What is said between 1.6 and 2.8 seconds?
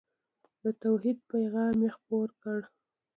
یې خپور کړ.